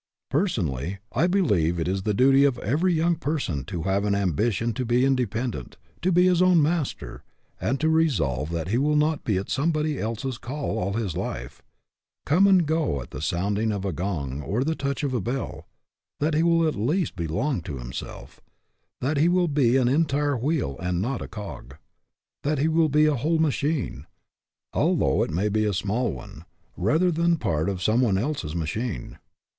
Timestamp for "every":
2.57-2.91